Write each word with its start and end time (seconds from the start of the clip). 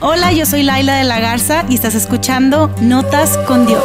Hola, 0.00 0.32
yo 0.32 0.46
soy 0.46 0.62
Laila 0.62 0.96
de 0.96 1.04
la 1.04 1.20
Garza 1.20 1.64
y 1.68 1.74
estás 1.74 1.94
escuchando 1.94 2.68
Notas 2.80 3.36
con 3.46 3.66
Dios. 3.66 3.84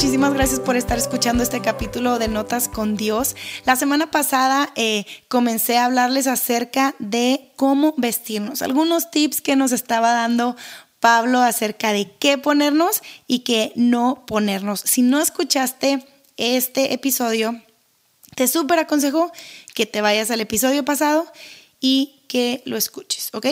Muchísimas 0.00 0.34
gracias 0.34 0.60
por 0.60 0.76
estar 0.76 0.98
escuchando 0.98 1.42
este 1.42 1.60
capítulo 1.60 2.18
de 2.18 2.28
Notas 2.28 2.68
con 2.68 2.96
Dios. 2.96 3.36
La 3.64 3.76
semana 3.76 4.10
pasada 4.10 4.70
eh, 4.76 5.04
comencé 5.28 5.78
a 5.78 5.86
hablarles 5.86 6.26
acerca 6.26 6.94
de 6.98 7.52
cómo 7.56 7.94
vestirnos, 7.96 8.62
algunos 8.62 9.10
tips 9.10 9.40
que 9.40 9.56
nos 9.56 9.72
estaba 9.72 10.12
dando 10.12 10.56
Pablo 11.00 11.40
acerca 11.40 11.92
de 11.92 12.10
qué 12.18 12.38
ponernos 12.38 13.02
y 13.26 13.40
qué 13.40 13.72
no 13.74 14.24
ponernos. 14.26 14.80
Si 14.80 15.02
no 15.02 15.20
escuchaste 15.20 16.06
este 16.36 16.94
episodio, 16.94 17.60
te 18.36 18.48
súper 18.48 18.78
aconsejo 18.78 19.32
que 19.80 19.86
te 19.86 20.02
vayas 20.02 20.30
al 20.30 20.42
episodio 20.42 20.84
pasado 20.84 21.26
y 21.80 22.20
que 22.28 22.60
lo 22.66 22.76
escuches, 22.76 23.30
¿ok? 23.32 23.46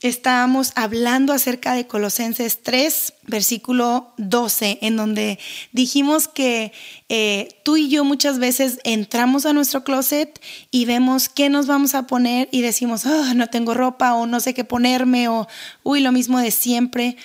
Estábamos 0.00 0.72
hablando 0.74 1.34
acerca 1.34 1.74
de 1.74 1.86
Colosenses 1.86 2.62
3, 2.62 3.12
versículo 3.24 4.14
12, 4.16 4.78
en 4.80 4.96
donde 4.96 5.38
dijimos 5.72 6.28
que 6.28 6.72
eh, 7.10 7.60
tú 7.62 7.76
y 7.76 7.90
yo 7.90 8.04
muchas 8.04 8.38
veces 8.38 8.78
entramos 8.84 9.44
a 9.44 9.52
nuestro 9.52 9.84
closet 9.84 10.40
y 10.70 10.86
vemos 10.86 11.28
qué 11.28 11.50
nos 11.50 11.66
vamos 11.66 11.94
a 11.94 12.06
poner 12.06 12.48
y 12.50 12.62
decimos, 12.62 13.04
oh, 13.04 13.34
no 13.34 13.48
tengo 13.48 13.74
ropa 13.74 14.14
o 14.14 14.24
no 14.24 14.40
sé 14.40 14.54
qué 14.54 14.64
ponerme 14.64 15.28
o, 15.28 15.46
uy, 15.82 16.00
lo 16.00 16.10
mismo 16.10 16.40
de 16.40 16.52
siempre. 16.52 17.18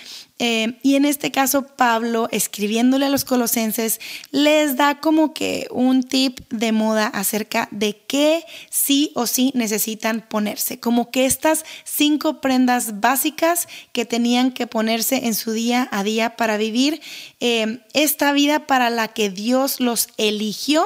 Eh, 0.45 0.77
y 0.83 0.95
en 0.95 1.05
este 1.05 1.31
caso, 1.31 1.65
Pablo, 1.65 2.27
escribiéndole 2.29 3.05
a 3.05 3.09
los 3.09 3.23
colosenses, 3.23 4.01
les 4.31 4.75
da 4.75 4.99
como 4.99 5.33
que 5.33 5.69
un 5.71 6.03
tip 6.03 6.41
de 6.49 6.73
moda 6.73 7.07
acerca 7.07 7.69
de 7.71 7.95
qué 8.07 8.43
sí 8.69 9.13
o 9.15 9.25
sí 9.25 9.53
necesitan 9.55 10.27
ponerse, 10.27 10.81
como 10.81 11.11
que 11.11 11.25
estas 11.25 11.63
cinco 11.85 12.41
prendas 12.41 12.99
básicas 12.99 13.69
que 13.93 14.03
tenían 14.03 14.51
que 14.51 14.67
ponerse 14.67 15.27
en 15.27 15.33
su 15.33 15.53
día 15.53 15.87
a 15.93 16.03
día 16.03 16.35
para 16.35 16.57
vivir 16.57 16.99
eh, 17.39 17.79
esta 17.93 18.33
vida 18.33 18.67
para 18.67 18.89
la 18.89 19.07
que 19.07 19.29
Dios 19.29 19.79
los 19.79 20.09
eligió 20.17 20.85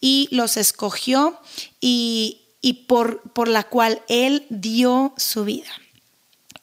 y 0.00 0.28
los 0.30 0.56
escogió 0.56 1.40
y, 1.80 2.42
y 2.60 2.84
por, 2.84 3.22
por 3.32 3.48
la 3.48 3.64
cual 3.64 4.02
Él 4.06 4.46
dio 4.50 5.14
su 5.16 5.44
vida. 5.44 5.83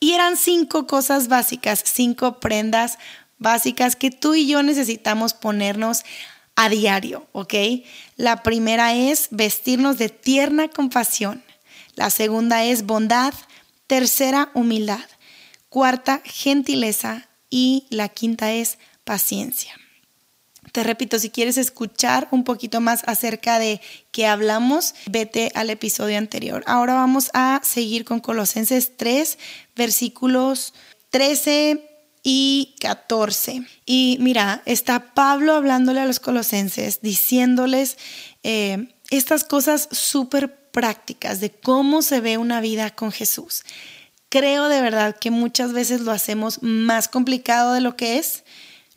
Y 0.04 0.14
eran 0.14 0.36
cinco 0.36 0.88
cosas 0.88 1.28
básicas, 1.28 1.84
cinco 1.86 2.40
prendas 2.40 2.98
básicas 3.38 3.96
que 3.96 4.10
tú 4.10 4.34
y 4.34 4.48
yo 4.48 4.64
necesitamos 4.64 5.36
ponernos 5.36 6.04
a 6.56 6.70
diario, 6.70 7.28
¿ok? 7.34 7.54
La 8.16 8.42
primera 8.42 8.96
es 8.96 9.28
vestirnos 9.30 10.00
de 10.00 10.10
tierna 10.10 10.70
compasión. 10.70 11.44
La 11.94 12.10
segunda 12.10 12.64
es 12.64 12.88
bondad. 12.88 13.36
Tercera, 13.86 14.50
humildad. 14.56 15.06
Cuarta, 15.70 16.22
gentileza. 16.26 17.30
Y 17.52 17.86
la 17.92 18.10
quinta 18.10 18.52
es 18.54 18.80
paciencia. 19.04 19.81
Te 20.72 20.84
repito, 20.84 21.20
si 21.20 21.30
quieres 21.30 21.58
escuchar 21.58 22.28
un 22.32 22.44
poquito 22.44 22.80
más 22.80 23.04
acerca 23.06 23.60
de 23.60 23.82
qué 24.12 24.26
hablamos, 24.26 24.96
vete 25.06 25.52
al 25.54 25.70
episodio 25.70 26.18
anterior. 26.18 26.64
Ahora 26.66 26.94
vamos 26.94 27.30
a 27.34 27.60
seguir 27.64 28.06
con 28.06 28.22
Colosenses 28.22 28.96
3, 28.96 29.38
versículos 29.76 30.74
13 31.10 31.92
y 32.24 32.76
14. 32.80 33.64
Y 33.86 34.18
mira, 34.22 34.62
está 34.66 35.14
Pablo 35.14 35.56
hablándole 35.56 36.00
a 36.00 36.06
los 36.06 36.20
colosenses, 36.20 37.02
diciéndoles 37.02 37.98
eh, 38.44 38.88
estas 39.10 39.44
cosas 39.44 39.90
súper 39.92 40.56
prácticas 40.72 41.42
de 41.42 41.52
cómo 41.52 42.02
se 42.02 42.22
ve 42.22 42.38
una 42.38 42.62
vida 42.62 42.92
con 42.92 43.12
Jesús. 43.12 43.64
Creo 44.30 44.70
de 44.70 44.82
verdad 44.82 45.18
que 45.20 45.32
muchas 45.32 45.74
veces 45.74 46.02
lo 46.02 46.14
hacemos 46.14 46.64
más 46.64 47.10
complicado 47.10 47.74
de 47.74 47.82
lo 47.82 47.98
que 47.98 48.18
es. 48.18 48.46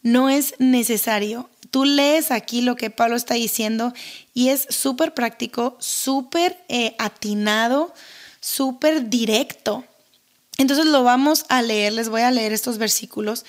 No 0.02 0.28
es 0.28 0.54
necesario 0.58 1.50
tú 1.74 1.84
lees 1.84 2.30
aquí 2.30 2.60
lo 2.60 2.76
que 2.76 2.88
Pablo 2.88 3.16
está 3.16 3.34
diciendo 3.34 3.92
y 4.32 4.50
es 4.50 4.64
súper 4.70 5.12
práctico, 5.12 5.76
súper 5.80 6.56
eh, 6.68 6.94
atinado, 7.00 7.92
súper 8.38 9.10
directo. 9.10 9.84
Entonces 10.56 10.86
lo 10.86 11.02
vamos 11.02 11.44
a 11.48 11.62
leer, 11.62 11.94
les 11.94 12.10
voy 12.10 12.20
a 12.20 12.30
leer 12.30 12.52
estos 12.52 12.78
versículos 12.78 13.44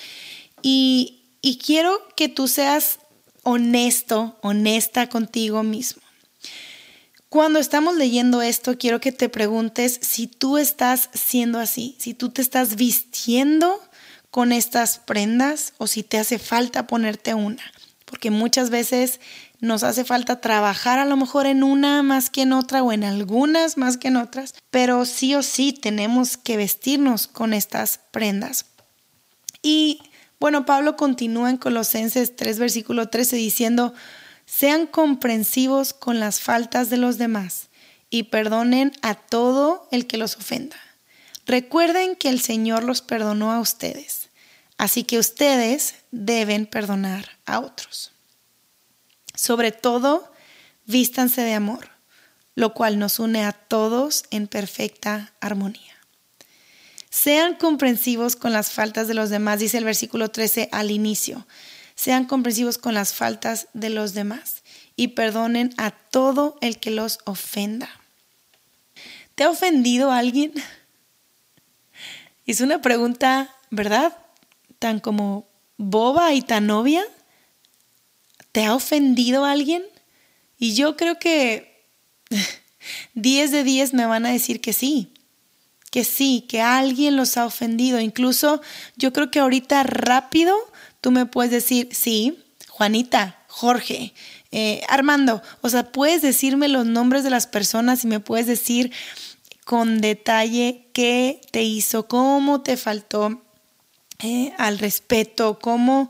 y, 0.63 1.19
y 1.43 1.59
quiero 1.59 2.01
que 2.15 2.27
tú 2.27 2.47
seas 2.47 2.97
honesto, 3.43 4.39
honesta 4.41 5.07
contigo 5.07 5.61
mismo. 5.61 6.01
Cuando 7.29 7.59
estamos 7.59 7.95
leyendo 7.95 8.41
esto, 8.41 8.75
quiero 8.79 8.99
que 8.99 9.11
te 9.11 9.29
preguntes 9.29 9.99
si 10.01 10.25
tú 10.25 10.57
estás 10.57 11.11
siendo 11.13 11.59
así, 11.59 11.95
si 11.99 12.15
tú 12.15 12.31
te 12.31 12.41
estás 12.41 12.75
vistiendo 12.75 13.79
con 14.31 14.51
estas 14.51 14.97
prendas 14.97 15.73
o 15.77 15.85
si 15.85 16.01
te 16.01 16.17
hace 16.17 16.39
falta 16.39 16.87
ponerte 16.87 17.35
una 17.35 17.74
porque 18.05 18.31
muchas 18.31 18.69
veces 18.69 19.19
nos 19.59 19.83
hace 19.83 20.05
falta 20.05 20.39
trabajar 20.41 20.99
a 20.99 21.05
lo 21.05 21.17
mejor 21.17 21.47
en 21.47 21.63
una 21.63 22.03
más 22.03 22.29
que 22.29 22.43
en 22.43 22.53
otra 22.53 22.83
o 22.83 22.91
en 22.91 23.03
algunas 23.03 23.77
más 23.77 23.97
que 23.97 24.09
en 24.09 24.17
otras, 24.17 24.53
pero 24.69 25.05
sí 25.05 25.35
o 25.35 25.43
sí 25.43 25.73
tenemos 25.73 26.37
que 26.37 26.57
vestirnos 26.57 27.27
con 27.27 27.53
estas 27.53 27.99
prendas. 28.11 28.67
Y 29.61 29.99
bueno, 30.39 30.65
Pablo 30.65 30.95
continúa 30.95 31.49
en 31.49 31.57
Colosenses 31.57 32.35
3, 32.35 32.59
versículo 32.59 33.09
13 33.09 33.35
diciendo, 33.35 33.93
sean 34.45 34.85
comprensivos 34.85 35.93
con 35.93 36.19
las 36.19 36.39
faltas 36.39 36.89
de 36.89 36.97
los 36.97 37.17
demás 37.17 37.69
y 38.09 38.23
perdonen 38.23 38.91
a 39.01 39.15
todo 39.15 39.87
el 39.91 40.05
que 40.05 40.17
los 40.17 40.37
ofenda. 40.37 40.77
Recuerden 41.47 42.15
que 42.15 42.29
el 42.29 42.39
Señor 42.41 42.83
los 42.83 43.01
perdonó 43.01 43.51
a 43.51 43.59
ustedes. 43.59 44.24
Así 44.77 45.03
que 45.03 45.19
ustedes 45.19 45.95
deben 46.11 46.65
perdonar 46.65 47.37
a 47.45 47.59
otros. 47.59 48.11
Sobre 49.33 49.71
todo, 49.71 50.31
vístanse 50.85 51.41
de 51.41 51.53
amor, 51.53 51.89
lo 52.55 52.73
cual 52.73 52.99
nos 52.99 53.19
une 53.19 53.45
a 53.45 53.51
todos 53.51 54.25
en 54.31 54.47
perfecta 54.47 55.33
armonía. 55.39 55.93
Sean 57.09 57.55
comprensivos 57.55 58.35
con 58.35 58.51
las 58.51 58.71
faltas 58.71 59.07
de 59.07 59.13
los 59.13 59.29
demás, 59.29 59.59
dice 59.59 59.77
el 59.77 59.85
versículo 59.85 60.31
13 60.31 60.69
al 60.71 60.91
inicio. 60.91 61.47
Sean 61.95 62.25
comprensivos 62.25 62.77
con 62.77 62.93
las 62.93 63.13
faltas 63.13 63.67
de 63.73 63.89
los 63.89 64.13
demás 64.13 64.63
y 64.97 65.09
perdonen 65.09 65.73
a 65.77 65.91
todo 65.91 66.57
el 66.59 66.77
que 66.77 66.91
los 66.91 67.19
ofenda. 67.23 67.89
¿Te 69.35 69.45
ha 69.45 69.49
ofendido 69.49 70.11
alguien? 70.11 70.53
Es 72.45 72.61
una 72.61 72.79
pregunta, 72.79 73.49
¿verdad? 73.71 74.15
Tan 74.79 74.99
como 74.99 75.47
boba 75.77 76.33
y 76.33 76.41
tan 76.41 76.69
obvia? 76.69 77.03
¿Te 78.51 78.65
ha 78.65 78.73
ofendido 78.73 79.45
alguien? 79.45 79.83
Y 80.57 80.75
yo 80.75 80.95
creo 80.95 81.19
que 81.19 81.85
10 83.13 83.51
de 83.51 83.63
10 83.63 83.93
me 83.93 84.05
van 84.05 84.25
a 84.25 84.31
decir 84.31 84.61
que 84.61 84.73
sí, 84.73 85.13
que 85.91 86.03
sí, 86.03 86.45
que 86.47 86.61
alguien 86.61 87.15
los 87.15 87.37
ha 87.37 87.45
ofendido. 87.45 87.99
Incluso 87.99 88.61
yo 88.95 89.13
creo 89.13 89.31
que 89.31 89.39
ahorita 89.39 89.83
rápido 89.83 90.55
tú 91.01 91.11
me 91.11 91.25
puedes 91.25 91.51
decir, 91.51 91.89
sí, 91.91 92.43
Juanita, 92.69 93.43
Jorge, 93.47 94.13
eh, 94.51 94.81
Armando, 94.89 95.41
o 95.61 95.69
sea, 95.69 95.91
puedes 95.91 96.21
decirme 96.21 96.67
los 96.67 96.85
nombres 96.85 97.23
de 97.23 97.29
las 97.29 97.47
personas 97.47 98.03
y 98.03 98.07
me 98.07 98.19
puedes 98.19 98.47
decir 98.47 98.91
con 99.65 100.01
detalle 100.01 100.87
qué 100.93 101.41
te 101.51 101.63
hizo, 101.63 102.07
cómo 102.07 102.61
te 102.61 102.77
faltó, 102.77 103.44
eh, 104.25 104.53
al 104.57 104.79
respeto, 104.79 105.59
cómo, 105.59 106.09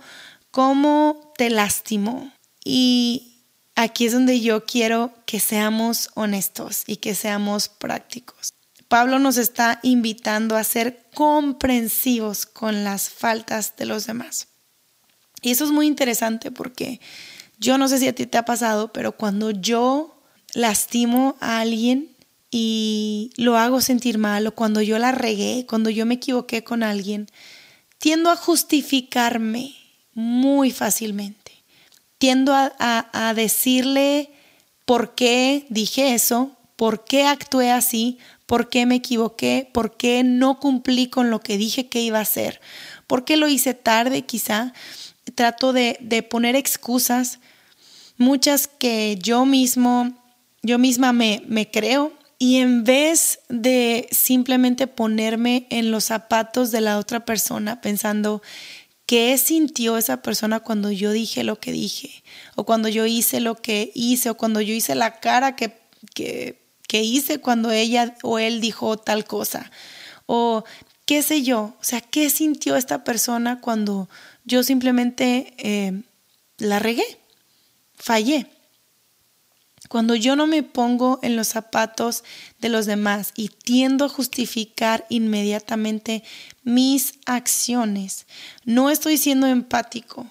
cómo 0.52 1.34
te 1.38 1.50
lastimó. 1.50 2.31
Y 2.64 3.44
aquí 3.76 4.06
es 4.06 4.14
donde 4.14 4.42
yo 4.42 4.66
quiero 4.66 5.14
que 5.26 5.40
seamos 5.40 6.09
honestos 6.16 6.84
y 6.88 6.98
que 6.98 7.14
seamos 7.14 7.70
prácticos. 7.70 8.53
Pablo 8.88 9.20
nos 9.20 9.38
está 9.38 9.79
invitando 9.84 10.56
a 10.56 10.64
ser 10.64 11.06
comprensivos 11.14 12.46
con 12.46 12.84
las 12.84 13.09
faltas 13.09 13.73
de 13.78 13.85
los 13.85 14.06
demás. 14.06 14.47
Y 15.41 15.52
eso 15.52 15.66
es 15.66 15.72
muy 15.72 15.88
interesante 15.88 16.52
porque 16.52 17.02
yo 17.58 17.78
no 17.78 17.88
sé 17.88 18.00
si 18.00 18.08
a 18.08 18.16
ti 18.16 18.26
te 18.26 18.38
ha 18.38 18.46
pasado, 18.46 18.94
pero 18.94 19.14
cuando 19.14 19.52
yo 19.52 20.22
lastimo 20.53 21.35
a 21.40 21.59
alguien 21.59 22.16
y 22.52 23.32
lo 23.38 23.58
hago 23.58 23.82
sentir 23.82 24.18
mal, 24.18 24.47
o 24.47 24.56
cuando 24.56 24.82
yo 24.82 24.97
la 24.97 25.11
regué, 25.11 25.66
cuando 25.68 25.90
yo 25.90 26.06
me 26.06 26.16
equivoqué 26.16 26.64
con 26.64 26.84
alguien, 26.84 27.28
tiendo 27.97 28.30
a 28.30 28.36
justificarme 28.36 29.76
muy 30.14 30.72
fácilmente. 30.72 31.52
Tiendo 32.18 32.53
a, 32.53 33.34
decirle 33.36 34.32
por 34.86 35.16
qué 35.16 35.66
dije 35.70 36.14
eso, 36.14 36.52
por 36.76 37.03
qué 37.03 37.28
actué 37.28 37.72
así, 37.72 38.18
por 38.46 38.70
qué 38.70 38.86
me 38.86 38.96
equivoqué, 38.96 39.70
por 39.74 39.97
qué 39.97 40.24
no 40.24 40.59
cumplí 40.59 41.08
con 41.08 41.30
lo 41.30 41.40
que 41.42 41.58
dije 41.58 41.88
que 41.88 42.02
iba 42.02 42.20
a 42.20 42.24
hacer, 42.24 42.62
por 43.08 43.26
qué 43.26 43.38
lo 43.38 43.47
hice 43.47 43.74
tarde 43.74 44.24
quizá. 44.24 44.74
Trato 45.34 45.74
de, 45.74 45.97
de 46.02 46.22
poner 46.22 46.56
excusas, 46.56 47.40
muchas 48.18 48.68
que 48.68 49.18
yo 49.20 49.46
mismo 49.46 50.14
yo 50.66 50.80
misma 50.80 51.14
me, 51.14 51.44
me 51.47 51.70
creo 51.70 52.12
y 52.37 52.58
en 52.58 52.84
vez 52.84 53.40
de 53.49 54.08
simplemente 54.11 54.87
ponerme 54.87 55.67
en 55.70 55.91
los 55.91 56.05
zapatos 56.05 56.72
de 56.72 56.82
la 56.82 56.97
otra 56.97 57.26
persona 57.26 57.82
pensando 57.82 58.41
qué 59.05 59.37
sintió 59.37 59.97
esa 59.97 60.22
persona 60.22 60.59
cuando 60.59 60.91
yo 60.91 61.11
dije 61.11 61.43
lo 61.43 61.59
que 61.59 61.72
dije, 61.72 62.23
o 62.55 62.66
cuando 62.66 62.90
yo 62.90 63.05
hice 63.05 63.40
lo 63.40 63.55
que 63.55 63.91
hice, 63.93 64.32
o 64.32 64.37
cuando 64.37 64.61
yo 64.61 64.73
hice 64.73 64.96
la 64.96 65.20
cara 65.20 65.55
que, 65.55 65.79
que, 66.14 66.61
hice 66.91 67.40
cuando 67.40 67.72
ella 67.72 68.16
o 68.23 68.40
él 68.40 68.61
dijo 68.61 68.97
tal 68.97 69.26
cosa, 69.26 69.70
o 70.28 70.64
qué 71.05 71.22
sé 71.22 71.43
yo, 71.43 71.76
o 71.79 71.84
sea, 71.84 71.99
qué 71.99 72.29
sintió 72.29 72.78
esta 72.78 73.03
persona 73.03 73.59
cuando 73.59 74.09
yo 74.46 74.64
simplemente 74.64 75.53
eh, 75.58 76.02
la 76.58 76.79
regué, 76.79 77.05
fallé. 77.96 78.47
Cuando 79.90 80.16
yo 80.16 80.35
no 80.35 80.47
me 80.47 80.64
pongo 80.64 81.20
en 81.22 81.35
los 81.35 81.47
zapatos 81.47 82.23
de 82.59 82.70
los 82.70 82.85
demás 82.85 83.32
y 83.35 83.49
tiendo 83.49 84.05
a 84.05 84.09
justificar 84.09 85.05
inmediatamente 85.09 86.23
mis 86.64 87.20
acciones, 87.26 88.26
no 88.64 88.90
estoy 88.90 89.17
siendo 89.17 89.47
empático, 89.47 90.28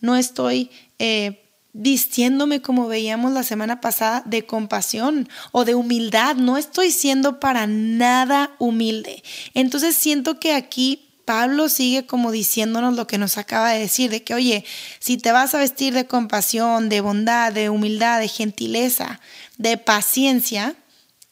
no 0.00 0.16
estoy 0.16 0.70
eh, 0.98 1.42
vistiéndome 1.72 2.60
como 2.60 2.86
veíamos 2.86 3.32
la 3.32 3.42
semana 3.42 3.80
pasada 3.80 4.22
de 4.26 4.44
compasión 4.44 5.28
o 5.52 5.64
de 5.64 5.74
humildad, 5.74 6.36
no 6.36 6.58
estoy 6.58 6.90
siendo 6.90 7.40
para 7.40 7.66
nada 7.66 8.54
humilde. 8.58 9.22
Entonces 9.54 9.96
siento 9.96 10.38
que 10.38 10.54
aquí 10.54 11.11
Pablo 11.32 11.70
sigue 11.70 12.04
como 12.04 12.30
diciéndonos 12.30 12.94
lo 12.94 13.06
que 13.06 13.16
nos 13.16 13.38
acaba 13.38 13.70
de 13.70 13.78
decir, 13.78 14.10
de 14.10 14.22
que, 14.22 14.34
oye, 14.34 14.66
si 14.98 15.16
te 15.16 15.32
vas 15.32 15.54
a 15.54 15.58
vestir 15.58 15.94
de 15.94 16.06
compasión, 16.06 16.90
de 16.90 17.00
bondad, 17.00 17.54
de 17.54 17.70
humildad, 17.70 18.20
de 18.20 18.28
gentileza, 18.28 19.18
de 19.56 19.78
paciencia, 19.78 20.76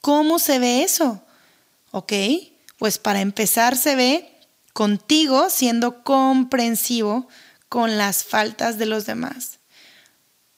¿cómo 0.00 0.38
se 0.38 0.58
ve 0.58 0.84
eso? 0.84 1.22
¿Ok? 1.90 2.14
Pues 2.78 2.96
para 2.96 3.20
empezar 3.20 3.76
se 3.76 3.94
ve 3.94 4.32
contigo 4.72 5.50
siendo 5.50 6.02
comprensivo 6.02 7.28
con 7.68 7.98
las 7.98 8.24
faltas 8.24 8.78
de 8.78 8.86
los 8.86 9.04
demás, 9.04 9.58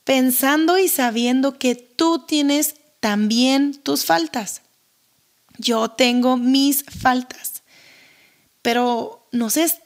pensando 0.04 0.78
y 0.78 0.86
sabiendo 0.86 1.58
que 1.58 1.74
tú 1.74 2.20
tienes 2.28 2.76
también 3.00 3.74
tus 3.74 4.04
faltas. 4.04 4.62
Yo 5.58 5.88
tengo 5.88 6.36
mis 6.36 6.84
faltas, 6.84 7.64
pero 8.62 9.18
nos 9.32 9.56
es 9.56 9.78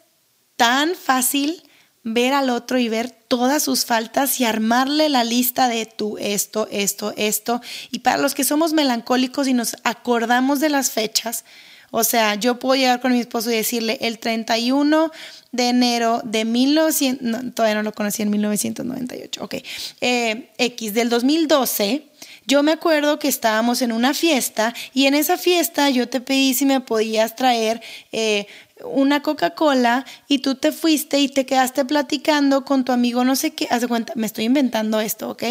tan 0.57 0.95
fácil 0.95 1.63
ver 2.03 2.35
al 2.35 2.51
otro 2.51 2.79
y 2.79 2.89
ver 2.89 3.11
todas 3.11 3.65
sus 3.65 3.85
faltas 3.85 4.39
y 4.39 4.45
armarle 4.45 5.09
la 5.09 5.25
lista 5.25 5.69
de 5.69 5.87
tú, 5.87 6.17
esto, 6.19 6.69
esto, 6.71 7.13
esto. 7.17 7.61
Y 7.91 7.99
para 8.01 8.19
los 8.19 8.35
que 8.35 8.45
somos 8.45 8.73
melancólicos 8.73 9.49
y 9.49 9.55
nos 9.55 9.77
acordamos 9.83 10.61
de 10.61 10.69
las 10.69 10.93
fechas, 10.93 11.45
o 11.91 12.05
sea, 12.05 12.35
yo 12.35 12.59
puedo 12.59 12.77
llegar 12.77 13.01
con 13.01 13.13
mi 13.13 13.21
esposo 13.21 13.51
y 13.51 13.57
decirle 13.57 13.99
el 14.01 14.19
31 14.19 15.11
de 15.53 15.69
enero 15.69 16.21
de 16.25 16.45
1900, 16.45 17.55
todavía 17.55 17.77
no 17.77 17.83
lo 17.83 17.93
conocí 17.93 18.23
en 18.23 18.31
1998, 18.31 19.43
ok, 19.43 19.55
eh, 20.01 20.51
X 20.59 20.95
del 20.95 21.09
2012. 21.09 22.07
Yo 22.49 22.63
me 22.63 22.73
acuerdo 22.73 23.19
que 23.19 23.27
estábamos 23.27 23.83
en 23.83 23.91
una 23.91 24.15
fiesta 24.15 24.73
y 24.95 25.07
en 25.07 25.15
esa 25.15 25.37
fiesta 25.37 25.91
yo 25.91 26.09
te 26.09 26.21
pedí 26.21 26.55
si 26.55 26.65
me 26.65 26.81
podías 26.81 27.35
traer 27.35 27.81
eh, 28.13 28.47
una 28.85 29.23
Coca-Cola 29.23 30.05
y 30.29 30.39
tú 30.39 30.55
te 30.55 30.73
fuiste 30.73 31.19
y 31.21 31.29
te 31.29 31.47
quedaste 31.47 31.85
platicando 31.85 32.65
con 32.65 32.85
tu 32.85 32.93
amigo, 32.93 33.25
no 33.25 33.37
sé 33.37 33.55
qué, 33.55 33.69
haz 33.71 33.81
de 33.81 33.89
cuenta, 33.89 34.13
me 34.17 34.27
estoy 34.27 34.45
inventando 34.45 35.01
esto, 35.01 35.31
¿ok? 35.31 35.45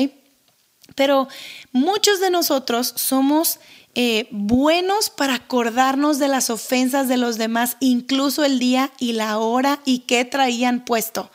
Pero 0.94 1.28
muchos 1.72 2.20
de 2.20 2.30
nosotros 2.30 2.94
somos 2.96 3.60
eh, 3.96 4.28
buenos 4.32 5.10
para 5.10 5.36
acordarnos 5.36 6.20
de 6.20 6.28
las 6.28 6.50
ofensas 6.50 7.08
de 7.08 7.18
los 7.18 7.38
demás, 7.38 7.78
incluso 7.80 8.44
el 8.44 8.60
día 8.60 8.92
y 9.00 9.14
la 9.14 9.38
hora 9.40 9.80
y 9.86 10.00
qué 10.00 10.26
traían 10.26 10.86
puesto. 10.86 11.32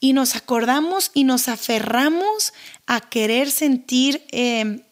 Y 0.00 0.12
nos 0.12 0.36
acordamos 0.36 1.10
y 1.12 1.24
nos 1.24 1.48
aferramos 1.48 2.54
a 2.86 3.00
querer 3.00 3.50
sentir 3.50 4.22
eh, 4.30 4.86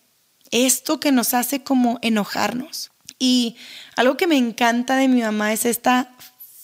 esto 0.50 1.00
que 1.00 1.12
nos 1.12 1.33
hace 1.33 1.62
como 1.62 1.99
enojarnos. 2.03 2.91
Y 3.19 3.57
algo 3.97 4.17
que 4.17 4.27
me 4.27 4.37
encanta 4.37 4.97
de 4.97 5.09
mi 5.09 5.23
mamá 5.23 5.53
es 5.53 5.65
esta 5.65 6.15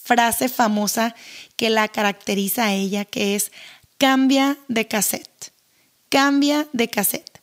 frase 0.03 0.49
famosa 0.49 1.15
que 1.57 1.71
la 1.71 1.89
caracteriza 1.89 2.67
a 2.67 2.73
ella, 2.73 3.05
que 3.05 3.35
es 3.35 3.53
cambia 3.99 4.59
de 4.69 4.89
cassette, 4.89 5.53
cambia 6.09 6.67
de 6.73 6.89
cassette. 6.89 7.41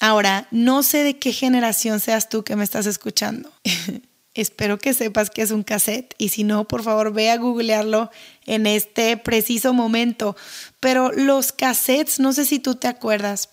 Ahora, 0.00 0.48
no 0.50 0.82
sé 0.82 1.02
de 1.02 1.18
qué 1.18 1.32
generación 1.32 2.00
seas 2.00 2.28
tú 2.28 2.44
que 2.44 2.56
me 2.56 2.64
estás 2.64 2.86
escuchando. 2.86 3.52
Espero 4.34 4.78
que 4.78 4.94
sepas 4.94 5.30
que 5.30 5.42
es 5.42 5.52
un 5.52 5.62
cassette 5.62 6.14
y 6.18 6.30
si 6.30 6.42
no, 6.42 6.66
por 6.66 6.82
favor, 6.82 7.12
ve 7.12 7.30
a 7.30 7.36
googlearlo 7.36 8.10
en 8.46 8.66
este 8.66 9.16
preciso 9.16 9.72
momento. 9.72 10.36
Pero 10.80 11.12
los 11.12 11.52
cassettes, 11.52 12.18
no 12.18 12.32
sé 12.32 12.44
si 12.44 12.58
tú 12.58 12.74
te 12.74 12.88
acuerdas, 12.88 13.50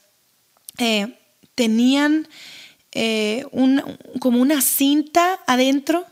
eh, 0.79 1.19
tenían 1.53 2.27
eh, 2.93 3.45
como 4.19 4.41
una 4.41 4.61
cinta 4.61 5.39
adentro 5.47 6.05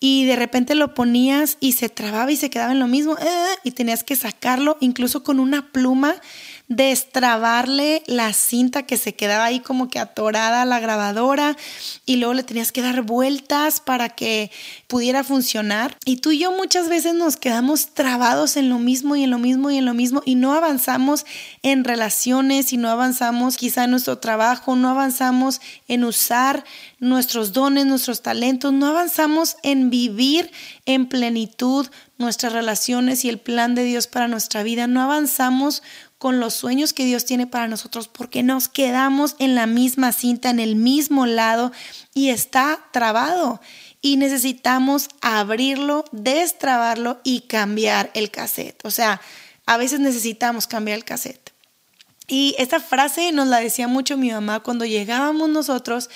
y 0.00 0.26
de 0.26 0.36
repente 0.36 0.74
lo 0.74 0.92
ponías 0.92 1.56
y 1.60 1.72
se 1.72 1.88
trababa 1.88 2.30
y 2.30 2.36
se 2.36 2.50
quedaba 2.50 2.72
en 2.72 2.78
lo 2.78 2.88
mismo 2.88 3.16
eh, 3.18 3.54
y 3.62 3.70
tenías 3.70 4.04
que 4.04 4.16
sacarlo 4.16 4.76
incluso 4.80 5.22
con 5.22 5.40
una 5.40 5.72
pluma 5.72 6.16
destrabarle 6.68 8.02
la 8.06 8.32
cinta 8.32 8.84
que 8.84 8.96
se 8.96 9.14
quedaba 9.14 9.44
ahí 9.44 9.60
como 9.60 9.90
que 9.90 9.98
atorada 9.98 10.62
a 10.62 10.64
la 10.64 10.80
grabadora 10.80 11.56
y 12.06 12.16
luego 12.16 12.32
le 12.32 12.42
tenías 12.42 12.72
que 12.72 12.80
dar 12.80 13.02
vueltas 13.02 13.80
para 13.80 14.08
que 14.08 14.50
pudiera 14.86 15.24
funcionar. 15.24 15.96
Y 16.06 16.16
tú 16.16 16.30
y 16.30 16.38
yo 16.38 16.52
muchas 16.52 16.88
veces 16.88 17.14
nos 17.14 17.36
quedamos 17.36 17.88
trabados 17.92 18.56
en 18.56 18.70
lo 18.70 18.78
mismo 18.78 19.14
y 19.14 19.24
en 19.24 19.30
lo 19.30 19.38
mismo 19.38 19.70
y 19.70 19.76
en 19.76 19.84
lo 19.84 19.92
mismo 19.92 20.22
y 20.24 20.36
no 20.36 20.54
avanzamos 20.54 21.26
en 21.62 21.84
relaciones 21.84 22.72
y 22.72 22.78
no 22.78 22.88
avanzamos 22.88 23.58
quizá 23.58 23.84
en 23.84 23.90
nuestro 23.90 24.18
trabajo, 24.18 24.74
no 24.74 24.88
avanzamos 24.88 25.60
en 25.86 26.04
usar 26.04 26.64
nuestros 26.98 27.52
dones, 27.52 27.84
nuestros 27.84 28.22
talentos, 28.22 28.72
no 28.72 28.86
avanzamos 28.86 29.58
en 29.62 29.90
vivir 29.90 30.50
en 30.86 31.06
plenitud 31.06 31.86
nuestras 32.16 32.52
relaciones 32.52 33.24
y 33.24 33.28
el 33.28 33.38
plan 33.38 33.74
de 33.74 33.84
Dios 33.84 34.06
para 34.06 34.28
nuestra 34.28 34.62
vida, 34.62 34.86
no 34.86 35.02
avanzamos 35.02 35.82
con 36.24 36.40
los 36.40 36.54
sueños 36.54 36.94
que 36.94 37.04
Dios 37.04 37.26
tiene 37.26 37.46
para 37.46 37.68
nosotros 37.68 38.08
porque 38.08 38.42
nos 38.42 38.68
quedamos 38.68 39.36
en 39.38 39.54
la 39.54 39.66
misma 39.66 40.10
cinta, 40.10 40.48
en 40.48 40.58
el 40.58 40.74
mismo 40.74 41.26
lado 41.26 41.70
y 42.14 42.30
está 42.30 42.80
trabado. 42.92 43.60
Y 44.00 44.16
necesitamos 44.16 45.10
abrirlo, 45.20 46.06
destrabarlo 46.12 47.20
y 47.24 47.42
cambiar 47.42 48.10
el 48.14 48.30
cassette. 48.30 48.82
O 48.86 48.90
sea, 48.90 49.20
a 49.66 49.76
veces 49.76 50.00
necesitamos 50.00 50.66
cambiar 50.66 50.96
el 50.96 51.04
cassette. 51.04 51.52
Y 52.26 52.54
esta 52.56 52.80
frase 52.80 53.30
nos 53.30 53.48
la 53.48 53.60
decía 53.60 53.86
mucho 53.86 54.16
mi 54.16 54.30
mamá 54.30 54.60
cuando 54.60 54.86
llegábamos 54.86 55.50
nosotros 55.50 56.08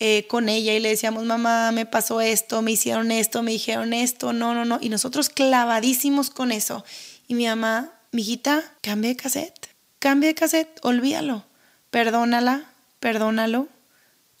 eh, 0.00 0.26
con 0.26 0.48
ella 0.48 0.74
y 0.74 0.80
le 0.80 0.88
decíamos, 0.88 1.22
mamá, 1.26 1.70
me 1.70 1.86
pasó 1.86 2.20
esto, 2.20 2.60
me 2.60 2.72
hicieron 2.72 3.12
esto, 3.12 3.44
me 3.44 3.52
dijeron 3.52 3.92
esto, 3.92 4.32
no, 4.32 4.52
no, 4.52 4.64
no. 4.64 4.78
Y 4.80 4.88
nosotros 4.88 5.28
clavadísimos 5.28 6.30
con 6.30 6.50
eso. 6.50 6.84
Y 7.28 7.34
mi 7.36 7.46
mamá 7.46 7.93
mijita, 8.14 8.62
cambie 8.80 9.10
de 9.10 9.16
cassette, 9.16 9.68
cambie 9.98 10.28
de 10.28 10.34
cassette, 10.36 10.78
olvídalo, 10.82 11.44
perdónala, 11.90 12.70
perdónalo, 13.00 13.68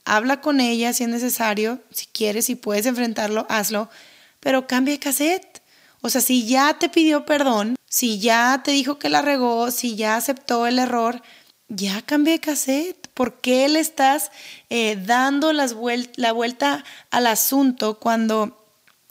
habla 0.04 0.40
con 0.40 0.60
ella 0.60 0.92
si 0.92 1.02
es 1.02 1.10
necesario, 1.10 1.80
si 1.90 2.06
quieres, 2.06 2.46
si 2.46 2.54
puedes 2.54 2.86
enfrentarlo, 2.86 3.46
hazlo, 3.48 3.90
pero 4.38 4.68
cambie 4.68 4.94
de 4.94 5.00
cassette. 5.00 5.60
O 6.02 6.08
sea, 6.08 6.20
si 6.20 6.46
ya 6.46 6.78
te 6.78 6.88
pidió 6.88 7.26
perdón, 7.26 7.76
si 7.88 8.20
ya 8.20 8.62
te 8.62 8.70
dijo 8.70 8.98
que 8.98 9.08
la 9.08 9.22
regó, 9.22 9.70
si 9.70 9.96
ya 9.96 10.16
aceptó 10.16 10.66
el 10.66 10.78
error, 10.78 11.22
ya 11.68 12.02
cambie 12.02 12.34
de 12.34 12.40
cassette. 12.40 13.08
¿Por 13.14 13.40
qué 13.40 13.68
le 13.68 13.80
estás 13.80 14.30
eh, 14.70 14.96
dando 14.96 15.52
la 15.52 16.32
vuelta 16.32 16.84
al 17.10 17.26
asunto 17.26 17.98
cuando 17.98 18.63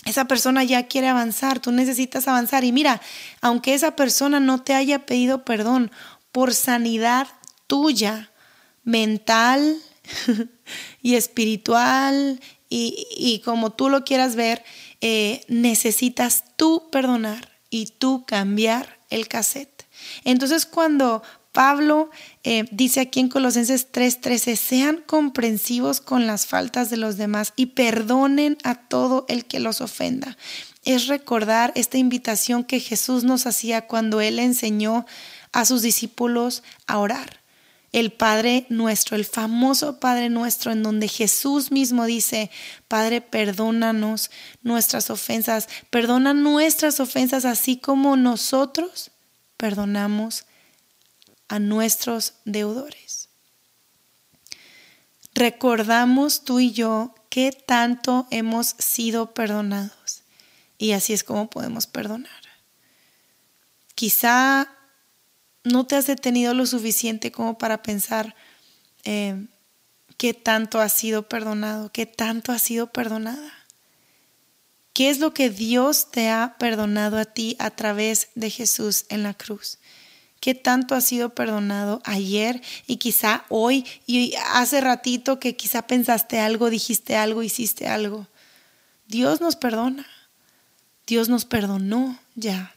esa 0.06 0.26
persona 0.26 0.64
ya 0.64 0.88
quiere 0.88 1.08
avanzar, 1.08 1.60
tú 1.60 1.72
necesitas 1.72 2.28
avanzar. 2.28 2.64
Y 2.64 2.72
mira, 2.72 3.02
aunque 3.42 3.74
esa 3.74 3.96
persona 3.96 4.40
no 4.40 4.62
te 4.62 4.74
haya 4.74 5.06
pedido 5.06 5.46
perdón 5.46 5.92
por 6.32 6.54
sanidad 6.54 7.28
tuya, 7.68 8.32
mental 8.84 9.78
y 11.02 11.16
espiritual 11.16 12.40
y, 12.70 13.42
como 13.46 13.72
tú 13.72 13.90
lo 13.90 14.04
quieras 14.04 14.36
ver, 14.36 14.64
eh, 15.00 15.46
necesitas 15.48 16.44
tú 16.56 16.90
perdonar 16.92 17.52
y 17.70 17.86
tú 17.86 18.26
cambiar 18.26 19.00
el 19.12 19.28
cassette. 19.28 19.86
Entonces 20.24 20.66
cuando 20.66 21.22
Pablo 21.54 22.10
eh, 22.44 22.66
dice 22.72 23.00
aquí 23.00 23.20
en 23.20 23.30
Colosenses 23.30 23.92
3:13, 23.92 24.58
sean 24.58 25.04
comprensivos 25.06 26.02
con 26.02 26.26
las 26.26 26.48
faltas 26.48 26.90
de 26.90 26.98
los 26.98 27.16
demás 27.16 27.54
y 27.56 27.68
perdonen 27.68 28.58
a 28.64 28.74
todo 28.74 29.26
el 29.30 29.46
que 29.46 29.60
los 29.60 29.80
ofenda. 29.80 30.36
Es 30.84 31.06
recordar 31.08 31.72
esta 31.76 32.00
invitación 32.00 32.64
que 32.64 32.80
Jesús 32.80 33.24
nos 33.24 33.46
hacía 33.46 33.86
cuando 33.86 34.20
Él 34.20 34.40
enseñó 34.40 35.06
a 35.54 35.64
sus 35.66 35.84
discípulos 35.84 36.64
a 36.88 36.98
orar. 36.98 37.40
el 37.92 38.12
Padre 38.12 38.66
nuestro, 38.70 39.16
el 39.16 39.24
famoso 39.24 40.00
Padre 40.00 40.30
nuestro, 40.30 40.72
en 40.72 40.82
donde 40.82 41.08
Jesús 41.08 41.72
mismo 41.72 42.06
dice, 42.06 42.50
Padre, 42.88 43.22
perdónanos 43.22 44.32
nuestras 44.64 45.12
ofensas, 45.12 45.70
perdona 45.92 46.34
nuestras 46.34 47.00
ofensas 47.00 47.46
así 47.46 47.78
como 47.78 48.18
nosotros 48.18 49.12
perdonamos 49.58 50.48
a 51.54 51.60
nuestros 51.60 52.34
deudores. 52.46 53.30
Recordamos 55.36 56.44
tú 56.44 56.60
y 56.60 56.72
yo 56.72 57.14
qué 57.30 57.52
tanto 57.52 58.26
hemos 58.32 58.76
sido 58.80 59.36
perdonados 59.36 60.24
y 60.80 60.94
así 60.94 61.14
es 61.14 61.24
como 61.24 61.52
podemos 61.52 61.86
perdonar. 61.86 62.32
Quizá 63.94 64.68
no 65.64 65.86
te 65.86 65.96
has 65.96 66.08
detenido 66.08 66.56
lo 66.56 66.66
suficiente 66.66 67.32
como 67.32 67.60
para 67.60 67.84
pensar 67.84 68.36
eh, 69.04 69.46
qué 70.18 70.34
tanto 70.34 70.82
has 70.82 70.94
sido 70.94 71.30
perdonado, 71.30 71.92
qué 71.92 72.08
tanto 72.08 72.52
has 72.52 72.64
sido 72.64 72.92
perdonada. 72.92 73.54
¿Qué 74.92 75.12
es 75.12 75.20
lo 75.20 75.36
que 75.36 75.52
Dios 75.52 76.10
te 76.10 76.30
ha 76.30 76.56
perdonado 76.58 77.20
a 77.20 77.26
ti 77.26 77.56
a 77.60 77.70
través 77.70 78.30
de 78.34 78.50
Jesús 78.50 79.06
en 79.10 79.22
la 79.22 79.36
cruz? 79.36 79.78
¿Qué 80.44 80.56
tanto 80.56 80.94
has 80.94 81.06
sido 81.06 81.30
perdonado 81.30 82.02
ayer 82.04 82.62
y 82.86 82.98
quizá 82.98 83.46
hoy 83.48 83.86
y 84.06 84.34
hace 84.52 84.82
ratito 84.82 85.40
que 85.40 85.56
quizá 85.56 85.88
pensaste 85.88 86.42
algo, 86.42 86.70
dijiste 86.70 87.16
algo, 87.16 87.44
hiciste 87.44 87.88
algo? 87.88 88.28
Dios 89.08 89.40
nos 89.40 89.56
perdona. 89.56 90.06
Dios 91.08 91.30
nos 91.30 91.46
perdonó 91.46 92.20
ya 92.36 92.74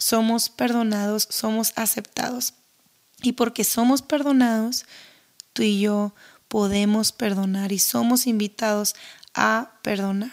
somos 0.00 0.48
perdonados, 0.48 1.28
somos 1.30 1.72
aceptados. 1.76 2.54
Y 3.22 3.32
porque 3.32 3.64
somos 3.64 4.02
perdonados, 4.02 4.86
tú 5.52 5.62
y 5.62 5.80
yo 5.80 6.14
podemos 6.48 7.12
perdonar 7.12 7.70
y 7.70 7.78
somos 7.78 8.26
invitados 8.26 8.94
a 9.34 9.72
perdonar 9.82 10.32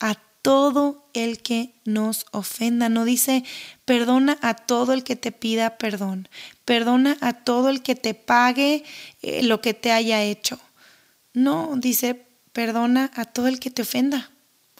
a 0.00 0.16
todo 0.42 1.08
el 1.14 1.38
que 1.38 1.74
nos 1.84 2.26
ofenda. 2.32 2.88
No 2.88 3.04
dice, 3.04 3.44
perdona 3.84 4.38
a 4.40 4.54
todo 4.54 4.92
el 4.92 5.04
que 5.04 5.16
te 5.16 5.32
pida 5.32 5.78
perdón, 5.78 6.28
perdona 6.64 7.16
a 7.20 7.32
todo 7.32 7.68
el 7.68 7.82
que 7.82 7.94
te 7.94 8.14
pague 8.14 8.84
eh, 9.22 9.42
lo 9.42 9.60
que 9.60 9.74
te 9.74 9.92
haya 9.92 10.22
hecho. 10.22 10.58
No, 11.34 11.74
dice, 11.76 12.26
perdona 12.52 13.10
a 13.14 13.24
todo 13.24 13.48
el 13.48 13.60
que 13.60 13.70
te 13.70 13.82
ofenda. 13.82 14.30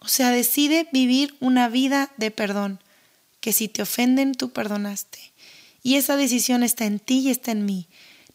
O 0.01 0.07
sea, 0.07 0.31
decide 0.31 0.87
vivir 0.91 1.35
una 1.39 1.69
vida 1.69 2.11
de 2.17 2.31
perdón 2.31 2.79
que 3.39 3.53
si 3.53 3.67
te 3.67 3.81
ofenden, 3.81 4.33
tú 4.33 4.51
perdonaste. 4.51 5.19
Y 5.81 5.95
esa 5.95 6.17
decisión 6.17 6.63
está 6.63 6.85
en 6.85 6.99
ti 6.99 7.19
y 7.19 7.29
está 7.29 7.51
en 7.51 7.65
mí. 7.65 7.87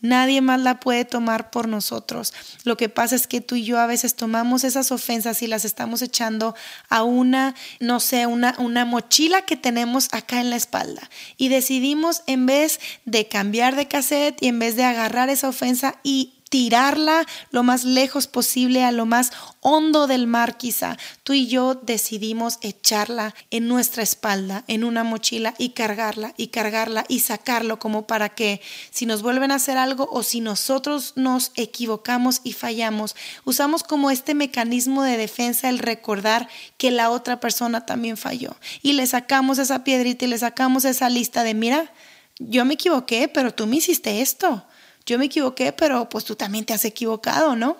Nadie 0.04 0.42
más 0.42 0.61
la 0.61 0.80
puede 0.80 1.06
tomar 1.06 1.49
por 1.49 1.66
nosotros. 1.66 2.34
Lo 2.64 2.76
que 2.76 2.90
pasa 2.90 3.16
es 3.16 3.26
que 3.26 3.40
tú 3.40 3.54
y 3.54 3.64
yo 3.64 3.78
a 3.78 3.87
veces 3.87 4.16
tomamos 4.16 4.62
esas 4.62 4.92
ofensas 4.92 5.40
y 5.40 5.46
las 5.46 5.64
estamos 5.64 6.02
echando 6.02 6.54
a 6.90 7.02
una, 7.02 7.54
no 7.80 8.00
sé, 8.00 8.26
una, 8.26 8.54
una 8.58 8.84
mochila 8.84 9.46
que 9.46 9.56
tenemos 9.56 10.11
acá 10.12 10.42
en 10.42 10.50
la 10.50 10.56
espalda. 10.56 11.08
Y 11.38 11.49
decidimos 11.49 12.23
en 12.26 12.44
vez 12.44 12.80
de 13.06 13.28
cambiar 13.28 13.76
de 13.76 13.88
cassette 13.88 14.42
y 14.42 14.49
en 14.49 14.58
vez 14.58 14.76
de 14.76 14.84
agarrar 14.84 15.30
esa 15.30 15.49
ofensa 15.49 15.94
y 16.02 16.34
tirarla 16.54 17.26
lo 17.50 17.64
más 17.64 17.82
lejos 17.82 18.28
posible, 18.28 18.84
a 18.84 18.92
lo 18.92 19.06
más 19.06 19.32
hondo 19.58 20.06
del 20.06 20.28
mar 20.28 20.56
quizá. 20.56 20.96
Tú 21.25 21.32
y 21.32 21.49
yo 21.49 21.75
decidimos 21.75 22.58
echarla 22.61 23.34
en 23.50 23.66
nuestra 23.66 24.04
espalda, 24.04 24.62
en 24.68 24.84
una 24.84 25.02
mochila 25.02 25.54
y 25.58 25.70
cargarla 25.70 26.32
y 26.37 26.49
cargarla 26.49 27.06
y 27.08 27.18
sacarlo 27.18 27.80
como 27.80 28.06
para 28.06 28.28
que 28.28 28.61
si 28.92 29.04
nos 29.04 29.20
vuelven 29.20 29.50
a 29.50 29.56
hacer 29.56 29.76
algo 29.78 30.08
o 30.12 30.23
si 30.23 30.40
nosotros 30.40 31.14
nos 31.16 31.50
equivocamos 31.56 32.40
y 32.44 32.52
fallamos, 32.52 33.16
usamos 33.44 33.82
como 33.82 34.12
este 34.12 34.34
mecanismo 34.34 35.02
de 35.02 35.16
defensa 35.16 35.68
el 35.68 35.80
recordar 35.80 36.49
que 36.78 36.92
la 36.92 37.11
otra 37.11 37.40
persona 37.40 37.84
también 37.84 38.16
falló 38.16 38.54
y 38.80 38.92
le 38.92 39.08
sacamos 39.08 39.58
esa 39.58 39.82
piedrita 39.82 40.25
y 40.25 40.28
le 40.28 40.38
sacamos 40.38 40.84
esa 40.84 41.11
lista 41.11 41.42
de 41.42 41.54
mira, 41.54 41.92
yo 42.38 42.64
me 42.64 42.75
equivoqué, 42.75 43.26
pero 43.26 43.52
tú 43.52 43.66
me 43.66 43.75
hiciste 43.75 44.20
esto 44.20 44.64
yo 45.06 45.18
me 45.18 45.26
equivoqué, 45.26 45.73
pero 45.73 46.08
pues 46.08 46.25
tú 46.25 46.37
también 46.37 46.64
te 46.64 46.73
has 46.73 46.84
equivocado, 46.84 47.56
¿no? 47.56 47.76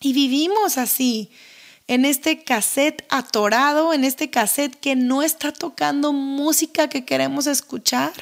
Y 0.00 0.12
vivimos 0.12 0.78
así, 0.78 1.30
en 1.86 2.04
este 2.04 2.42
cassette 2.42 3.04
atorado, 3.08 3.92
en 3.92 4.04
este 4.04 4.30
cassette 4.30 4.74
que 4.74 4.96
no 4.96 5.22
está 5.22 5.52
tocando 5.52 6.12
música 6.12 6.88
que 6.88 7.04
queremos 7.04 7.46
escuchar, 7.46 8.12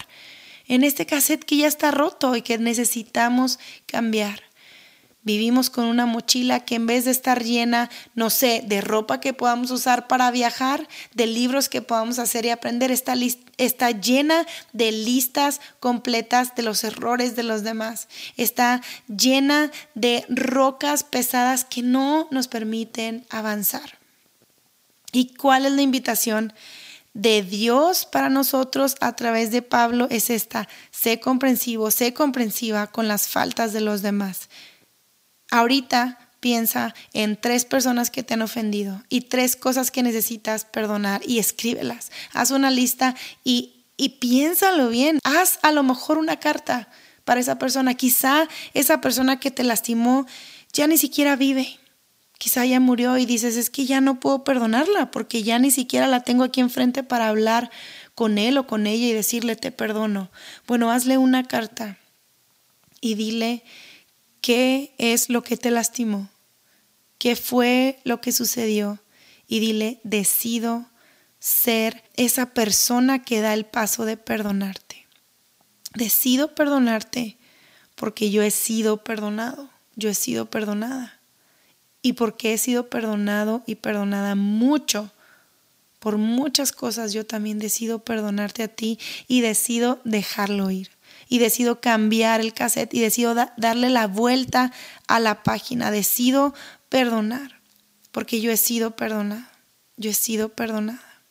en 0.66 0.84
este 0.84 1.06
cassette 1.06 1.44
que 1.44 1.56
ya 1.56 1.66
está 1.66 1.90
roto 1.90 2.36
y 2.36 2.42
que 2.42 2.58
necesitamos 2.58 3.58
cambiar. 3.86 4.49
Vivimos 5.22 5.68
con 5.68 5.84
una 5.84 6.06
mochila 6.06 6.60
que 6.60 6.76
en 6.76 6.86
vez 6.86 7.04
de 7.04 7.10
estar 7.10 7.44
llena, 7.44 7.90
no 8.14 8.30
sé, 8.30 8.64
de 8.66 8.80
ropa 8.80 9.20
que 9.20 9.34
podamos 9.34 9.70
usar 9.70 10.08
para 10.08 10.30
viajar, 10.30 10.88
de 11.14 11.26
libros 11.26 11.68
que 11.68 11.82
podamos 11.82 12.18
hacer 12.18 12.46
y 12.46 12.50
aprender, 12.50 12.90
está, 12.90 13.14
está 13.58 13.90
llena 13.90 14.46
de 14.72 14.92
listas 14.92 15.60
completas 15.78 16.54
de 16.54 16.62
los 16.62 16.84
errores 16.84 17.36
de 17.36 17.42
los 17.42 17.62
demás. 17.62 18.08
Está 18.38 18.80
llena 19.08 19.70
de 19.94 20.24
rocas 20.30 21.04
pesadas 21.04 21.66
que 21.66 21.82
no 21.82 22.26
nos 22.30 22.48
permiten 22.48 23.26
avanzar. 23.28 23.98
¿Y 25.12 25.34
cuál 25.34 25.66
es 25.66 25.72
la 25.72 25.82
invitación? 25.82 26.54
de 27.12 27.42
Dios 27.42 28.04
para 28.04 28.28
nosotros 28.28 28.94
a 29.00 29.16
través 29.16 29.50
de 29.50 29.62
Pablo 29.62 30.06
es 30.10 30.30
esta, 30.30 30.68
sé 30.92 31.18
comprensivo, 31.18 31.90
sé 31.90 32.14
comprensiva 32.14 32.86
con 32.86 33.08
las 33.08 33.26
faltas 33.26 33.72
de 33.72 33.80
los 33.80 34.00
demás. 34.02 34.48
Ahorita 35.50 36.18
piensa 36.40 36.94
en 37.12 37.36
tres 37.36 37.64
personas 37.64 38.10
que 38.10 38.22
te 38.22 38.34
han 38.34 38.42
ofendido 38.42 39.02
y 39.08 39.22
tres 39.22 39.56
cosas 39.56 39.90
que 39.90 40.02
necesitas 40.02 40.64
perdonar 40.64 41.20
y 41.26 41.38
escríbelas. 41.38 42.10
Haz 42.32 42.50
una 42.50 42.70
lista 42.70 43.14
y, 43.44 43.84
y 43.96 44.20
piénsalo 44.20 44.88
bien. 44.88 45.20
Haz 45.22 45.58
a 45.62 45.72
lo 45.72 45.82
mejor 45.82 46.18
una 46.18 46.38
carta 46.38 46.88
para 47.24 47.40
esa 47.40 47.58
persona. 47.58 47.94
Quizá 47.94 48.48
esa 48.74 49.00
persona 49.00 49.38
que 49.38 49.50
te 49.50 49.64
lastimó 49.64 50.26
ya 50.72 50.86
ni 50.86 50.98
siquiera 50.98 51.36
vive. 51.36 51.78
Quizá 52.38 52.64
ya 52.64 52.80
murió 52.80 53.18
y 53.18 53.26
dices, 53.26 53.58
es 53.58 53.68
que 53.68 53.84
ya 53.84 54.00
no 54.00 54.18
puedo 54.18 54.44
perdonarla 54.44 55.10
porque 55.10 55.42
ya 55.42 55.58
ni 55.58 55.70
siquiera 55.70 56.06
la 56.06 56.20
tengo 56.24 56.42
aquí 56.42 56.60
enfrente 56.60 57.02
para 57.02 57.28
hablar 57.28 57.70
con 58.14 58.38
él 58.38 58.56
o 58.56 58.66
con 58.66 58.86
ella 58.86 59.06
y 59.06 59.12
decirle 59.12 59.56
te 59.56 59.72
perdono. 59.72 60.30
Bueno, 60.66 60.90
hazle 60.90 61.18
una 61.18 61.44
carta 61.44 61.98
y 63.02 63.14
dile 63.14 63.62
¿Qué 64.40 64.94
es 64.98 65.28
lo 65.28 65.42
que 65.42 65.56
te 65.56 65.70
lastimó? 65.70 66.30
¿Qué 67.18 67.36
fue 67.36 68.00
lo 68.04 68.20
que 68.20 68.32
sucedió? 68.32 68.98
Y 69.46 69.60
dile, 69.60 70.00
decido 70.02 70.86
ser 71.38 72.04
esa 72.16 72.46
persona 72.46 73.22
que 73.22 73.40
da 73.40 73.52
el 73.52 73.66
paso 73.66 74.04
de 74.04 74.16
perdonarte. 74.16 75.06
Decido 75.94 76.54
perdonarte 76.54 77.36
porque 77.96 78.30
yo 78.30 78.42
he 78.42 78.50
sido 78.50 79.04
perdonado, 79.04 79.68
yo 79.96 80.08
he 80.08 80.14
sido 80.14 80.48
perdonada. 80.48 81.20
Y 82.00 82.14
porque 82.14 82.54
he 82.54 82.58
sido 82.58 82.88
perdonado 82.88 83.62
y 83.66 83.74
perdonada 83.74 84.34
mucho, 84.34 85.10
por 85.98 86.16
muchas 86.16 86.72
cosas, 86.72 87.12
yo 87.12 87.26
también 87.26 87.58
decido 87.58 87.98
perdonarte 87.98 88.62
a 88.62 88.68
ti 88.68 88.98
y 89.28 89.42
decido 89.42 90.00
dejarlo 90.04 90.70
ir 90.70 90.88
y 91.30 91.38
decido 91.38 91.80
cambiar 91.80 92.40
el 92.40 92.52
cassette 92.52 92.92
y 92.92 93.00
decido 93.00 93.34
darle 93.56 93.88
la 93.88 94.08
vuelta 94.08 94.72
a 95.06 95.20
la 95.20 95.42
página, 95.42 95.90
decido 95.90 96.52
perdonar, 96.90 97.62
porque 98.10 98.40
yo 98.40 98.50
he 98.50 98.56
sido 98.58 98.96
perdonado, 98.96 99.46
yo 99.96 100.10
he 100.10 100.14
sido 100.14 100.50
perdonada. 100.50 101.22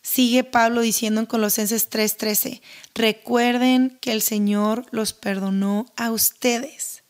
Sigue 0.00 0.44
Pablo 0.44 0.80
diciendo 0.80 1.20
en 1.20 1.26
Colosenses 1.26 1.90
3:13, 1.90 2.62
recuerden 2.94 3.98
que 4.00 4.12
el 4.12 4.22
Señor 4.22 4.86
los 4.92 5.12
perdonó 5.12 5.86
a 5.96 6.12
ustedes, 6.12 7.02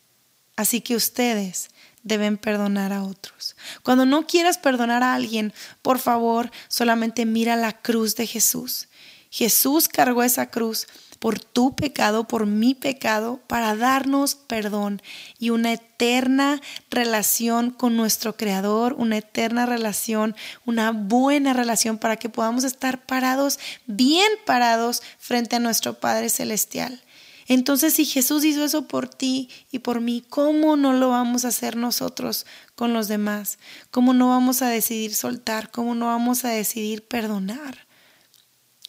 así 0.57 0.81
que 0.81 0.95
ustedes 0.95 1.69
deben 2.01 2.37
perdonar 2.37 2.93
a 2.93 3.03
otros. 3.03 3.55
Cuando 3.83 4.07
no 4.07 4.25
quieras 4.25 4.57
perdonar 4.57 5.03
a 5.03 5.13
alguien, 5.13 5.53
por 5.83 5.99
favor, 5.99 6.51
solamente 6.67 7.27
mira 7.27 7.55
la 7.55 7.73
cruz 7.73 8.15
de 8.15 8.25
Jesús. 8.25 8.87
Jesús 9.29 9.87
cargó 9.87 10.23
esa 10.23 10.49
cruz 10.49 10.87
por 11.19 11.39
tu 11.39 11.75
pecado, 11.75 12.27
por 12.27 12.45
mi 12.45 12.73
pecado, 12.73 13.41
para 13.47 13.75
darnos 13.75 14.35
perdón 14.35 15.01
y 15.37 15.49
una 15.49 15.73
eterna 15.73 16.61
relación 16.89 17.71
con 17.71 17.97
nuestro 17.97 18.37
Creador, 18.37 18.93
una 18.97 19.17
eterna 19.17 19.65
relación, 19.65 20.35
una 20.65 20.91
buena 20.91 21.53
relación 21.53 21.97
para 21.97 22.15
que 22.15 22.29
podamos 22.29 22.63
estar 22.63 23.05
parados, 23.05 23.59
bien 23.85 24.29
parados 24.45 25.03
frente 25.19 25.57
a 25.57 25.59
nuestro 25.59 25.95
Padre 25.95 26.29
Celestial. 26.29 27.01
Entonces, 27.49 27.95
si 27.95 28.05
Jesús 28.05 28.45
hizo 28.45 28.63
eso 28.63 28.87
por 28.87 29.09
ti 29.09 29.49
y 29.71 29.79
por 29.79 30.01
mí, 30.01 30.23
¿cómo 30.29 30.77
no 30.77 30.93
lo 30.93 31.09
vamos 31.09 31.43
a 31.43 31.47
hacer 31.47 31.75
nosotros 31.75 32.45
con 32.75 32.93
los 32.93 33.07
demás? 33.07 33.57
¿Cómo 33.89 34.13
no 34.13 34.29
vamos 34.29 34.61
a 34.61 34.69
decidir 34.69 35.15
soltar? 35.15 35.71
¿Cómo 35.71 35.95
no 35.95 36.05
vamos 36.05 36.45
a 36.45 36.49
decidir 36.49 37.07
perdonar? 37.07 37.87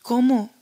¿Cómo? 0.03 0.60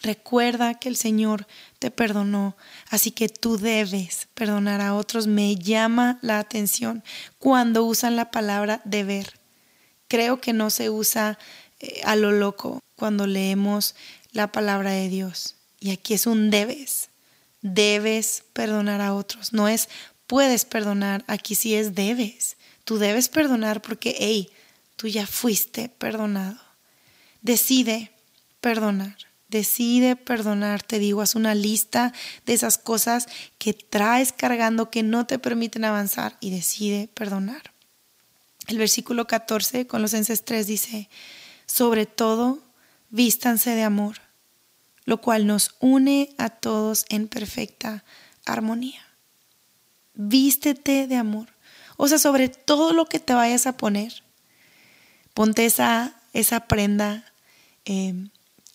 Recuerda 0.00 0.74
que 0.74 0.88
el 0.88 0.96
Señor 0.96 1.46
te 1.78 1.90
perdonó, 1.90 2.56
así 2.88 3.10
que 3.10 3.28
tú 3.28 3.58
debes 3.58 4.28
perdonar 4.34 4.80
a 4.80 4.94
otros. 4.94 5.26
Me 5.26 5.56
llama 5.56 6.18
la 6.22 6.38
atención 6.38 7.02
cuando 7.38 7.84
usan 7.84 8.14
la 8.14 8.30
palabra 8.30 8.80
deber. 8.84 9.32
Creo 10.06 10.40
que 10.40 10.52
no 10.52 10.70
se 10.70 10.88
usa 10.88 11.38
eh, 11.80 12.00
a 12.04 12.16
lo 12.16 12.32
loco 12.32 12.80
cuando 12.96 13.26
leemos 13.26 13.94
la 14.32 14.52
palabra 14.52 14.92
de 14.92 15.08
Dios. 15.08 15.56
Y 15.80 15.90
aquí 15.90 16.14
es 16.14 16.26
un 16.26 16.50
debes. 16.50 17.10
Debes 17.60 18.44
perdonar 18.52 19.00
a 19.00 19.14
otros. 19.14 19.52
No 19.52 19.68
es 19.68 19.88
puedes 20.28 20.64
perdonar, 20.64 21.24
aquí 21.26 21.56
sí 21.56 21.74
es 21.74 21.96
debes. 21.96 22.56
Tú 22.84 22.98
debes 22.98 23.28
perdonar 23.28 23.82
porque, 23.82 24.14
hey, 24.18 24.50
tú 24.94 25.08
ya 25.08 25.26
fuiste 25.26 25.88
perdonado. 25.88 26.60
Decide 27.42 28.12
perdonar. 28.60 29.27
Decide 29.48 30.14
perdonar, 30.14 30.82
te 30.82 30.98
digo, 30.98 31.22
haz 31.22 31.34
una 31.34 31.54
lista 31.54 32.12
de 32.44 32.52
esas 32.52 32.76
cosas 32.76 33.26
que 33.56 33.72
traes 33.72 34.32
cargando 34.32 34.90
que 34.90 35.02
no 35.02 35.26
te 35.26 35.38
permiten 35.38 35.84
avanzar 35.84 36.36
y 36.40 36.50
decide 36.50 37.08
perdonar. 37.14 37.72
El 38.66 38.76
versículo 38.76 39.26
14, 39.26 39.86
Colosenses 39.86 40.44
3 40.44 40.66
dice, 40.66 41.08
sobre 41.64 42.04
todo, 42.04 42.62
vístanse 43.08 43.74
de 43.74 43.82
amor, 43.82 44.16
lo 45.04 45.22
cual 45.22 45.46
nos 45.46 45.74
une 45.80 46.34
a 46.36 46.50
todos 46.50 47.06
en 47.08 47.28
perfecta 47.28 48.04
armonía. 48.44 49.00
Vístete 50.12 51.06
de 51.06 51.16
amor. 51.16 51.48
O 51.96 52.08
sea, 52.08 52.18
sobre 52.18 52.48
todo 52.50 52.92
lo 52.92 53.06
que 53.06 53.20
te 53.20 53.32
vayas 53.32 53.66
a 53.66 53.76
poner, 53.76 54.22
ponte 55.32 55.64
esa, 55.64 56.20
esa 56.34 56.66
prenda, 56.66 57.32
eh, 57.86 58.28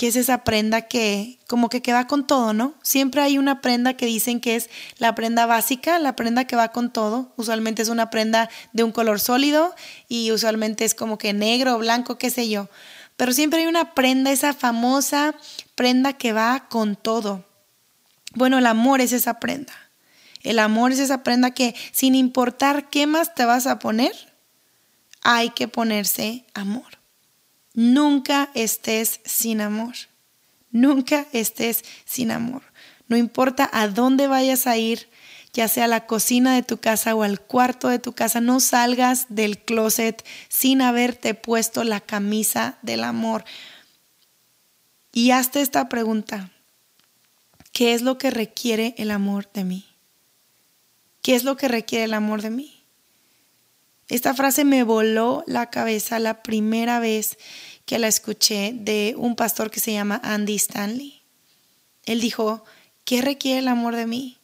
que 0.03 0.09
es 0.09 0.17
esa 0.17 0.43
prenda 0.43 0.81
que 0.81 1.39
como 1.47 1.69
que, 1.69 1.81
que 1.81 1.93
va 1.93 2.07
con 2.07 2.27
todo, 2.27 2.51
¿no? 2.51 2.73
Siempre 2.81 3.21
hay 3.21 3.37
una 3.37 3.61
prenda 3.61 3.93
que 3.93 4.05
dicen 4.05 4.41
que 4.41 4.57
es 4.57 4.69
la 4.97 5.15
prenda 5.15 5.45
básica, 5.45 5.97
la 5.97 6.13
prenda 6.13 6.43
que 6.43 6.57
va 6.57 6.73
con 6.73 6.91
todo. 6.91 7.31
Usualmente 7.37 7.81
es 7.81 7.87
una 7.87 8.09
prenda 8.09 8.49
de 8.73 8.83
un 8.83 8.91
color 8.91 9.21
sólido 9.21 9.73
y 10.09 10.33
usualmente 10.33 10.83
es 10.83 10.93
como 10.93 11.17
que 11.17 11.31
negro 11.31 11.77
blanco, 11.77 12.17
qué 12.17 12.31
sé 12.31 12.49
yo. 12.49 12.67
Pero 13.15 13.31
siempre 13.31 13.61
hay 13.61 13.65
una 13.65 13.93
prenda, 13.93 14.33
esa 14.33 14.51
famosa 14.51 15.35
prenda 15.73 16.11
que 16.11 16.33
va 16.33 16.67
con 16.67 16.97
todo. 16.97 17.45
Bueno, 18.33 18.57
el 18.57 18.65
amor 18.65 18.99
es 18.99 19.13
esa 19.13 19.39
prenda. 19.39 19.71
El 20.41 20.59
amor 20.59 20.91
es 20.91 20.99
esa 20.99 21.23
prenda 21.23 21.51
que 21.51 21.75
sin 21.93 22.13
importar 22.13 22.89
qué 22.89 23.07
más 23.07 23.33
te 23.35 23.45
vas 23.45 23.67
a 23.67 23.79
poner, 23.79 24.11
hay 25.21 25.51
que 25.51 25.69
ponerse 25.69 26.43
amor. 26.53 27.02
Nunca 27.73 28.49
estés 28.53 29.19
sin 29.25 29.61
amor. 29.61 29.95
Nunca 30.71 31.27
estés 31.33 31.83
sin 32.05 32.31
amor. 32.31 32.61
No 33.07 33.17
importa 33.17 33.69
a 33.71 33.87
dónde 33.87 34.27
vayas 34.27 34.67
a 34.67 34.77
ir, 34.77 35.09
ya 35.53 35.67
sea 35.67 35.85
a 35.85 35.87
la 35.87 36.05
cocina 36.05 36.55
de 36.55 36.63
tu 36.63 36.77
casa 36.77 37.13
o 37.13 37.23
al 37.23 37.39
cuarto 37.39 37.89
de 37.89 37.99
tu 37.99 38.13
casa, 38.13 38.41
no 38.41 38.59
salgas 38.59 39.27
del 39.29 39.59
closet 39.59 40.25
sin 40.49 40.81
haberte 40.81 41.35
puesto 41.35 41.83
la 41.83 41.99
camisa 41.99 42.77
del 42.81 43.03
amor. 43.03 43.45
Y 45.11 45.31
hazte 45.31 45.61
esta 45.61 45.89
pregunta. 45.89 46.49
¿Qué 47.71 47.93
es 47.93 48.01
lo 48.01 48.17
que 48.17 48.31
requiere 48.31 48.95
el 48.97 49.11
amor 49.11 49.49
de 49.53 49.63
mí? 49.63 49.85
¿Qué 51.21 51.35
es 51.35 51.43
lo 51.43 51.55
que 51.55 51.67
requiere 51.67 52.05
el 52.05 52.13
amor 52.13 52.41
de 52.41 52.49
mí? 52.49 52.82
Esta 54.09 54.33
frase 54.33 54.65
me 54.65 54.83
voló 54.83 55.43
la 55.47 55.69
cabeza 55.69 56.19
la 56.19 56.43
primera 56.43 56.99
vez 56.99 57.37
que 57.85 57.99
la 57.99 58.07
escuché 58.07 58.73
de 58.73 59.15
un 59.17 59.35
pastor 59.35 59.71
que 59.71 59.79
se 59.79 59.93
llama 59.93 60.19
Andy 60.23 60.55
Stanley. 60.55 61.23
Él 62.05 62.21
dijo, 62.21 62.63
¿qué 63.05 63.21
requiere 63.21 63.59
el 63.59 63.67
amor 63.67 63.95
de 63.95 64.07
mí? 64.07 64.37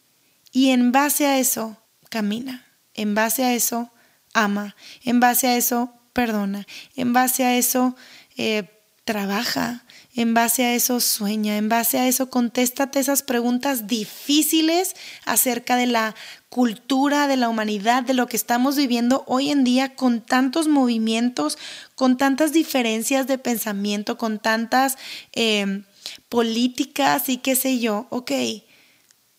Y 0.52 0.70
en 0.70 0.92
base 0.92 1.26
a 1.26 1.40
eso, 1.40 1.78
camina. 2.10 2.66
En 2.94 3.16
base 3.16 3.44
a 3.44 3.54
eso, 3.54 3.92
ama. 4.34 4.76
En 5.04 5.20
base 5.20 5.48
a 5.48 5.58
eso, 5.58 5.94
perdona. 6.14 6.66
En 6.96 7.14
base 7.14 7.46
a 7.46 7.58
eso, 7.58 7.96
eh, 8.38 8.64
trabaja. 9.04 9.86
En 10.16 10.34
base 10.34 10.66
a 10.66 10.74
eso, 10.74 11.00
sueña. 11.00 11.58
En 11.58 11.70
base 11.70 12.00
a 12.00 12.08
eso, 12.08 12.30
contéstate 12.30 13.00
esas 13.00 13.22
preguntas 13.22 13.88
difíciles 13.88 14.96
acerca 15.26 15.76
de 15.76 15.86
la 15.86 16.16
cultura, 16.50 17.28
de 17.28 17.38
la 17.38 17.48
humanidad, 17.48 18.04
de 18.04 18.16
lo 18.16 18.28
que 18.28 18.36
estamos 18.36 18.76
viviendo 18.76 19.24
hoy 19.28 19.52
en 19.52 19.64
día 19.64 19.96
con 19.96 20.22
tantos 20.22 20.68
movimientos, 20.68 21.60
con 21.94 22.18
tantas 22.18 22.54
diferencias 22.54 23.28
de 23.28 23.38
pensamiento, 23.38 24.18
con 24.18 24.40
tantas 24.40 24.98
eh, 25.34 25.84
políticas 26.28 27.30
y 27.30 27.38
qué 27.38 27.56
sé 27.56 27.80
yo. 27.80 28.08
Ok, 28.10 28.32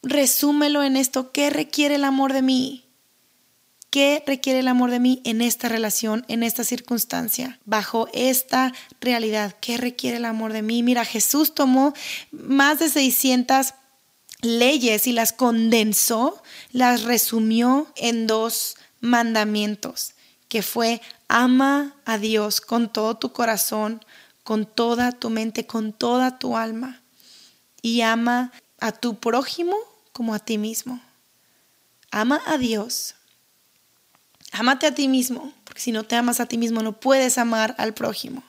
resúmelo 0.03 0.85
en 0.85 0.97
esto. 0.97 1.33
¿Qué 1.33 1.51
requiere 1.51 1.97
el 1.97 2.05
amor 2.05 2.33
de 2.33 2.43
mí? 2.43 2.90
¿Qué 3.91 4.23
requiere 4.25 4.61
el 4.61 4.69
amor 4.69 4.93
de 4.93 5.01
mí 5.01 5.21
en 5.25 5.43
esta 5.43 5.69
relación, 5.69 6.25
en 6.29 6.45
esta 6.45 6.63
circunstancia, 6.63 7.59
bajo 7.65 8.09
esta 8.13 8.73
realidad? 9.01 9.57
¿Qué 9.61 9.77
requiere 9.77 10.19
el 10.19 10.27
amor 10.27 10.53
de 10.53 10.63
mí? 10.63 10.85
Mira, 10.85 11.05
Jesús 11.05 11.55
tomó 11.57 11.93
más 12.31 12.79
de 12.79 12.89
600 12.89 13.75
leyes 14.43 15.09
y 15.09 15.13
las 15.13 15.33
condensó, 15.33 16.41
las 16.71 17.03
resumió 17.03 17.89
en 17.97 18.29
dos 18.29 18.77
mandamientos, 19.01 20.13
que 20.49 20.63
fue 20.63 21.01
ama 21.27 21.97
a 22.05 22.17
Dios 22.19 22.61
con 22.61 22.93
todo 22.93 23.17
tu 23.17 23.33
corazón, 23.33 24.05
con 24.45 24.67
toda 24.67 25.11
tu 25.11 25.31
mente, 25.31 25.67
con 25.67 25.93
toda 25.93 26.39
tu 26.39 26.57
alma, 26.57 27.03
y 27.83 28.03
ama 28.03 28.53
a 28.79 28.93
tu 28.93 29.19
prójimo 29.19 29.77
como 30.13 30.33
a 30.33 30.39
ti 30.39 30.59
mismo. 30.59 31.01
Ama 32.13 32.41
a 32.47 32.57
Dios. 32.57 33.15
Amate 34.53 34.87
a 34.87 34.95
ti 34.95 35.09
mismo, 35.09 35.53
porque 35.65 35.81
si 35.81 35.93
no 35.93 36.05
te 36.05 36.17
amas 36.17 36.41
a 36.41 36.47
ti 36.47 36.59
mismo 36.59 36.83
no 36.83 36.99
puedes 36.99 37.39
amar 37.39 37.75
al 37.79 37.95
prójimo. 37.95 38.43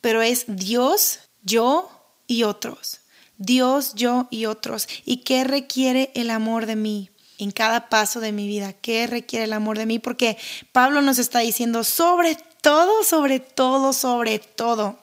Pero 0.00 0.22
es 0.22 0.44
Dios, 0.48 1.20
yo 1.42 1.90
y 2.26 2.42
otros. 2.44 3.00
Dios, 3.36 3.94
yo 3.94 4.28
y 4.30 4.46
otros. 4.46 4.88
¿Y 5.04 5.18
qué 5.18 5.44
requiere 5.44 6.10
el 6.14 6.30
amor 6.30 6.66
de 6.66 6.76
mí? 6.76 7.10
en 7.38 7.50
cada 7.50 7.88
paso 7.88 8.20
de 8.20 8.32
mi 8.32 8.46
vida, 8.46 8.72
qué 8.72 9.06
requiere 9.06 9.44
el 9.44 9.52
amor 9.52 9.78
de 9.78 9.86
mí, 9.86 9.98
porque 9.98 10.38
Pablo 10.72 11.02
nos 11.02 11.18
está 11.18 11.40
diciendo, 11.40 11.84
sobre 11.84 12.36
todo, 12.60 13.02
sobre 13.02 13.40
todo, 13.40 13.92
sobre 13.92 14.38
todo, 14.38 14.98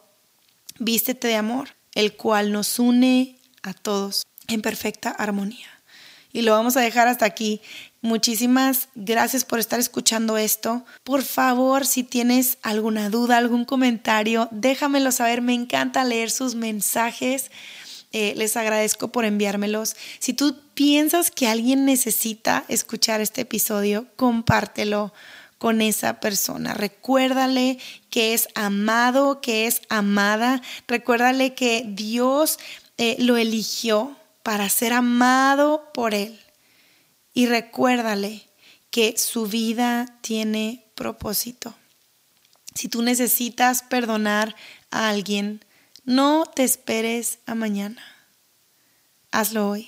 vístete 0.79 1.27
de 1.27 1.35
amor, 1.35 1.69
el 1.93 2.15
cual 2.15 2.51
nos 2.51 2.79
une 2.79 3.37
a 3.63 3.73
todos 3.73 4.23
en 4.47 4.61
perfecta 4.61 5.09
armonía. 5.09 5.67
Y 6.33 6.41
lo 6.41 6.53
vamos 6.53 6.77
a 6.77 6.81
dejar 6.81 7.07
hasta 7.07 7.25
aquí. 7.25 7.61
Muchísimas 8.01 8.89
gracias 8.95 9.45
por 9.45 9.59
estar 9.59 9.79
escuchando 9.79 10.37
esto. 10.37 10.83
Por 11.03 11.21
favor, 11.21 11.85
si 11.85 12.03
tienes 12.03 12.57
alguna 12.63 13.09
duda, 13.09 13.37
algún 13.37 13.63
comentario, 13.63 14.47
déjamelo 14.51 15.11
saber. 15.11 15.41
Me 15.41 15.53
encanta 15.53 16.03
leer 16.03 16.31
sus 16.31 16.55
mensajes. 16.55 17.51
Eh, 18.11 18.33
les 18.35 18.57
agradezco 18.57 19.09
por 19.09 19.23
enviármelos. 19.23 19.95
Si 20.19 20.33
tú 20.33 20.57
piensas 20.73 21.31
que 21.31 21.47
alguien 21.47 21.85
necesita 21.85 22.65
escuchar 22.67 23.21
este 23.21 23.41
episodio, 23.41 24.07
compártelo 24.15 25.13
con 25.59 25.79
esa 25.81 26.19
persona. 26.19 26.73
Recuérdale 26.73 27.77
que 28.09 28.33
es 28.33 28.47
amado, 28.55 29.41
que 29.41 29.67
es 29.67 29.83
amada. 29.89 30.63
Recuérdale 30.87 31.53
que 31.53 31.85
Dios 31.87 32.57
eh, 32.97 33.15
lo 33.19 33.37
eligió 33.37 34.17
para 34.43 34.69
ser 34.69 34.93
amado 34.93 35.91
por 35.93 36.13
Él. 36.13 36.39
Y 37.33 37.47
recuérdale 37.47 38.49
que 38.89 39.17
su 39.17 39.47
vida 39.47 40.17
tiene 40.21 40.85
propósito. 40.95 41.73
Si 42.75 42.87
tú 42.87 43.01
necesitas 43.01 43.83
perdonar 43.83 44.55
a 44.89 45.09
alguien, 45.09 45.63
no 46.03 46.45
te 46.45 46.63
esperes 46.63 47.39
a 47.45 47.55
mañana. 47.55 48.03
Hazlo 49.31 49.69
hoy, 49.69 49.87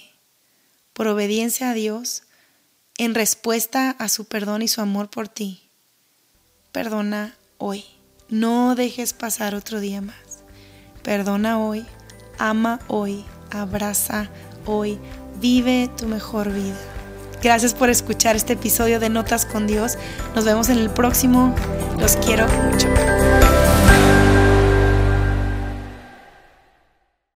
por 0.93 1.07
obediencia 1.07 1.71
a 1.71 1.73
Dios, 1.73 2.23
en 2.97 3.15
respuesta 3.15 3.91
a 3.91 4.09
su 4.09 4.25
perdón 4.25 4.61
y 4.61 4.67
su 4.67 4.81
amor 4.81 5.09
por 5.09 5.27
ti. 5.27 5.69
Perdona 6.71 7.37
hoy. 7.57 7.85
No 8.29 8.75
dejes 8.75 9.13
pasar 9.13 9.53
otro 9.53 9.79
día 9.79 10.01
más. 10.01 10.43
Perdona 11.03 11.59
hoy, 11.59 11.85
ama 12.39 12.79
hoy, 12.87 13.25
abraza 13.53 14.29
hoy, 14.65 14.99
vive 15.39 15.89
tu 15.97 16.07
mejor 16.07 16.51
vida. 16.51 16.75
Gracias 17.41 17.73
por 17.73 17.89
escuchar 17.89 18.35
este 18.35 18.53
episodio 18.53 18.99
de 18.99 19.09
Notas 19.09 19.45
con 19.45 19.67
Dios. 19.67 19.97
Nos 20.33 20.45
vemos 20.45 20.69
en 20.69 20.77
el 20.77 20.89
próximo. 20.89 21.53
Los 21.99 22.15
quiero 22.17 22.47
mucho. 22.47 22.87